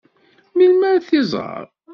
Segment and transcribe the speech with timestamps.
[0.57, 1.63] Melmi ad t-iẓeṛ?